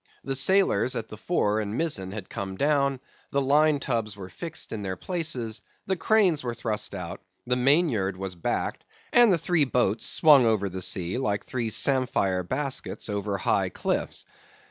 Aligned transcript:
The 0.23 0.33
sailors 0.33 0.95
at 0.95 1.09
the 1.09 1.15
fore 1.17 1.59
and 1.59 1.77
mizzen 1.77 2.11
had 2.11 2.27
come 2.27 2.55
down; 2.57 2.99
the 3.29 3.39
line 3.39 3.79
tubs 3.79 4.17
were 4.17 4.29
fixed 4.31 4.71
in 4.71 4.81
their 4.81 4.95
places; 4.95 5.61
the 5.85 5.95
cranes 5.95 6.43
were 6.43 6.55
thrust 6.55 6.95
out; 6.95 7.21
the 7.45 7.55
mainyard 7.55 8.17
was 8.17 8.33
backed, 8.33 8.83
and 9.13 9.31
the 9.31 9.37
three 9.37 9.65
boats 9.65 10.07
swung 10.07 10.43
over 10.43 10.69
the 10.69 10.81
sea 10.81 11.19
like 11.19 11.45
three 11.45 11.69
samphire 11.69 12.41
baskets 12.41 13.09
over 13.09 13.37
high 13.37 13.69
cliffs. 13.69 14.25